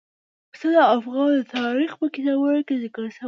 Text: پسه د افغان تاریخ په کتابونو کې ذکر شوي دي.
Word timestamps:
پسه 0.51 0.67
د 0.75 0.77
افغان 0.97 1.31
تاریخ 1.57 1.91
په 1.99 2.07
کتابونو 2.15 2.59
کې 2.67 2.75
ذکر 2.83 3.03
شوي 3.05 3.13
دي. 3.15 3.19